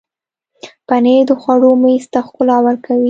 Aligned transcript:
پنېر 0.87 1.21
د 1.27 1.31
خوړو 1.41 1.71
میز 1.83 2.05
ته 2.13 2.19
ښکلا 2.27 2.57
ورکوي. 2.65 2.99